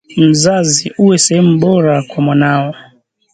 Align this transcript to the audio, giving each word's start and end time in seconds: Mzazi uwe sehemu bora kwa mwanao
Mzazi 0.27 0.85
uwe 1.03 1.15
sehemu 1.25 1.53
bora 1.61 1.95
kwa 2.09 2.19
mwanao 2.25 2.73